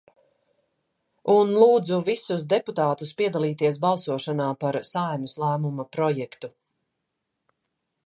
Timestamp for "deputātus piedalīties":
2.55-3.79